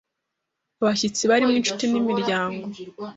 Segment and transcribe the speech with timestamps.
[0.81, 2.63] abashyitsi barimo inshuti n’imiryango